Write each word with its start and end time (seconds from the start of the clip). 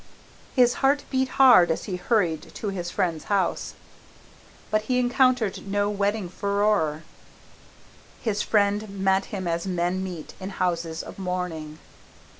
His 0.55 0.73
heart 0.81 1.03
beat 1.11 1.29
hard 1.37 1.69
as 1.69 1.83
he 1.83 1.97
hurried 1.97 2.55
to 2.55 2.69
his 2.69 2.89
friend's 2.89 3.25
house. 3.25 3.75
But 4.71 4.85
he 4.85 4.97
encountered 4.97 5.67
no 5.67 5.91
wedding 5.91 6.27
furore. 6.27 7.03
His 8.19 8.41
friend 8.41 8.89
met 8.89 9.25
him 9.25 9.47
as 9.47 9.67
men 9.67 10.03
meet 10.03 10.33
in 10.39 10.49
houses 10.57 11.03
of 11.03 11.19
mourning. 11.19 11.77